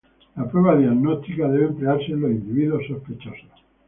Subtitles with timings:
[0.35, 3.51] La prueba diagnóstica debe emplearse en los individuos sospechosos.